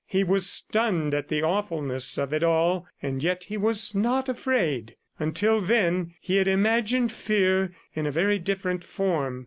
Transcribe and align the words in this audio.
He 0.07 0.23
was 0.23 0.47
stunned 0.49 1.13
with 1.13 1.27
the 1.27 1.43
awfulness 1.43 2.17
of 2.17 2.33
it 2.33 2.41
all, 2.41 2.87
and 3.03 3.21
yet 3.23 3.43
he 3.43 3.55
was 3.55 3.93
not 3.93 4.27
afraid. 4.27 4.95
Until 5.19 5.61
then, 5.61 6.15
he 6.19 6.37
had 6.37 6.47
imagined 6.47 7.11
fear 7.11 7.75
in 7.93 8.07
a 8.07 8.11
very 8.11 8.39
different 8.39 8.83
form. 8.83 9.39